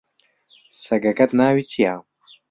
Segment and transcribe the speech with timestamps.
[0.83, 1.95] سەگەکەت ناوی چییە؟